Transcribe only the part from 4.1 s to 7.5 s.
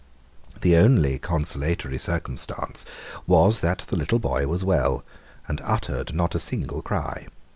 boy was well, and uttered not a single cry.